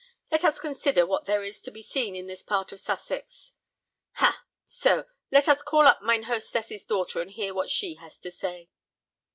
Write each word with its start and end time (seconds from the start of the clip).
Let 0.31 0.43
us 0.43 0.59
consider 0.59 1.05
what 1.05 1.25
there 1.25 1.43
is 1.43 1.61
to 1.61 1.69
be 1.69 1.83
seen 1.83 2.15
in 2.15 2.25
this 2.25 2.41
part 2.41 2.71
of 2.71 2.79
Sussex. 2.79 3.53
Ha, 4.13 4.43
so—let 4.65 5.47
us 5.47 5.61
call 5.61 5.85
up 5.87 6.01
mine 6.01 6.23
hostess's 6.23 6.85
daughter 6.87 7.21
and 7.21 7.29
hear 7.29 7.53
what 7.53 7.69
she 7.69 7.93
has 8.01 8.17
to 8.21 8.31
say." 8.31 8.71